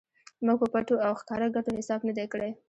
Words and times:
موږ 0.45 0.57
په 0.61 0.67
پټو 0.73 0.95
او 1.05 1.11
ښکاره 1.19 1.47
ګټو 1.55 1.71
حساب 1.79 1.99
نه 2.07 2.13
دی 2.17 2.25
کړی. 2.33 2.49